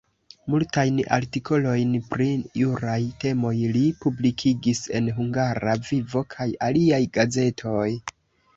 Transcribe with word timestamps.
Multajn 0.51 0.95
artikolojn 1.17 1.91
pri 2.13 2.29
juraj 2.61 2.97
temoj 3.25 3.53
li 3.77 3.85
publikigis 4.07 4.83
en 5.01 5.13
Hungara 5.21 5.79
Vivo 5.91 6.27
kaj 6.35 6.51
aliaj 6.71 7.03
gazetoj. 7.21 7.89